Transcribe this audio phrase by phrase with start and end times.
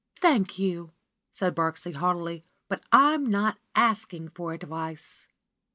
[0.19, 0.93] ^^Thank you!"
[1.31, 2.43] said Birksie haughtily.
[2.67, 5.27] "But I^m not asking for advice."